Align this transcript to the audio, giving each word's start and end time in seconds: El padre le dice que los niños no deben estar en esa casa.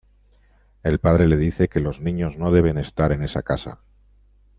El 0.81 0.97
padre 0.97 1.27
le 1.27 1.37
dice 1.37 1.67
que 1.69 1.79
los 1.79 2.01
niños 2.01 2.35
no 2.35 2.51
deben 2.51 2.79
estar 2.79 3.11
en 3.11 3.21
esa 3.21 3.43
casa. 3.43 3.81